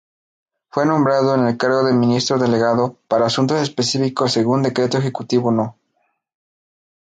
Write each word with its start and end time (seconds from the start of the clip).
Fue 0.71 0.83
nombrado 0.87 1.35
en 1.35 1.45
el 1.45 1.57
cargo 1.57 1.83
de 1.83 1.93
Ministro-Delegado 1.93 2.97
para 3.07 3.27
Asuntos 3.27 3.61
Específicos 3.61 4.31
según 4.31 4.63
Decreto 4.63 4.97
Ejecutivo 4.97 5.51
No. 5.51 5.77